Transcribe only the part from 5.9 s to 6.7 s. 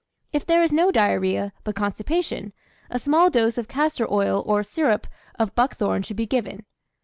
should be given.